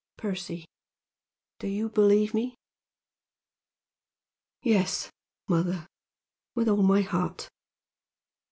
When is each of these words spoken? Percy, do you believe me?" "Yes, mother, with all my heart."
Percy, 0.17 0.65
do 1.59 1.67
you 1.67 1.87
believe 1.87 2.33
me?" 2.33 2.55
"Yes, 4.63 5.11
mother, 5.47 5.85
with 6.55 6.67
all 6.67 6.81
my 6.81 7.01
heart." 7.01 7.51